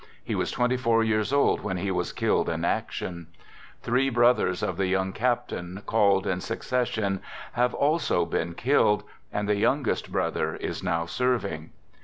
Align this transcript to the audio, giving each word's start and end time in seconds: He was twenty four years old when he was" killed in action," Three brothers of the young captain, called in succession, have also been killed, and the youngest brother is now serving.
He 0.23 0.33
was 0.33 0.49
twenty 0.49 0.77
four 0.77 1.03
years 1.03 1.31
old 1.31 1.61
when 1.61 1.77
he 1.77 1.91
was" 1.91 2.11
killed 2.21 2.49
in 2.49 2.65
action," 2.65 3.27
Three 3.83 4.09
brothers 4.09 4.63
of 4.63 4.75
the 4.77 4.87
young 4.87 5.13
captain, 5.13 5.83
called 5.85 6.25
in 6.25 6.41
succession, 6.41 7.21
have 7.51 7.75
also 7.75 8.25
been 8.25 8.55
killed, 8.55 9.03
and 9.31 9.47
the 9.47 9.57
youngest 9.57 10.11
brother 10.11 10.55
is 10.55 10.81
now 10.81 11.05
serving. 11.05 11.69